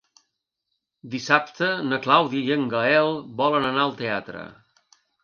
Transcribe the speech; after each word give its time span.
Dissabte 1.15 1.69
na 1.89 1.99
Clàudia 2.05 2.45
i 2.47 2.55
en 2.55 2.63
Gaël 2.71 3.13
volen 3.43 3.69
anar 3.73 3.85
al 3.85 3.95
teatre. 4.01 4.43